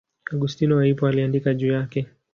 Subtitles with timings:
[0.31, 2.07] Augustino wa Hippo aliandika juu yake.